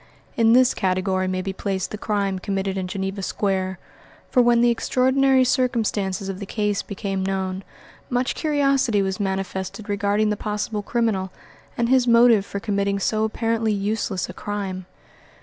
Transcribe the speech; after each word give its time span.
In 0.35 0.53
this 0.53 0.73
category 0.73 1.27
may 1.27 1.43
be 1.43 1.53
placed 1.53 1.91
the 1.91 1.95
crime 1.99 2.39
committed 2.39 2.75
in 2.75 2.87
Geneva 2.87 3.21
Square; 3.21 3.77
for 4.31 4.41
when 4.41 4.61
the 4.61 4.71
extraordinary 4.71 5.43
circumstances 5.43 6.27
of 6.27 6.39
the 6.39 6.47
case 6.47 6.81
became 6.81 7.21
known, 7.23 7.63
much 8.09 8.33
curiosity 8.33 9.03
was 9.03 9.19
manifested 9.19 9.89
regarding 9.89 10.31
the 10.31 10.35
possible 10.35 10.81
criminal 10.81 11.31
and 11.77 11.87
his 11.87 12.07
motive 12.07 12.47
for 12.47 12.59
committing 12.59 12.97
so 12.97 13.23
apparently 13.25 13.73
useless 13.73 14.27
a 14.27 14.33
crime. 14.33 14.87